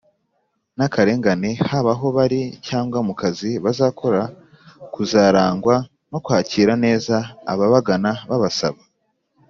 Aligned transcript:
n 0.77 0.79
akarengane 0.85 1.51
haba 1.69 1.93
aho 1.95 2.07
bari 2.17 2.41
cyangwa 2.67 2.99
mu 3.07 3.13
kazi 3.21 3.51
bazakora 3.63 4.21
kuzarangwa 4.93 5.75
no 6.11 6.19
kwakira 6.25 6.73
neza 6.85 7.15
ababagana 7.51 8.11
babasaba 8.29 8.81